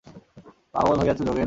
পাগল 0.73 0.97
হইয়াছ 1.01 1.19
যোগেন? 1.19 1.39